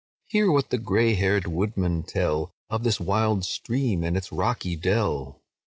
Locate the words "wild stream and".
2.99-4.17